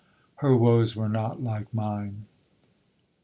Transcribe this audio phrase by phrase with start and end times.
[0.37, 2.25] —Her woes were not like mine!